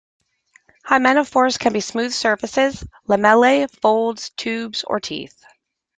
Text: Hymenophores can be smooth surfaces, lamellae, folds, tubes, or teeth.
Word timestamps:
Hymenophores 0.83 1.59
can 1.59 1.73
be 1.73 1.79
smooth 1.79 2.11
surfaces, 2.11 2.83
lamellae, 3.07 3.69
folds, 3.81 4.31
tubes, 4.31 4.83
or 4.83 4.99
teeth. 4.99 5.45